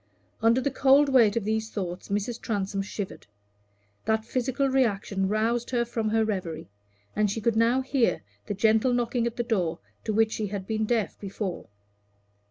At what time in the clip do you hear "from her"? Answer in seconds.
5.85-6.25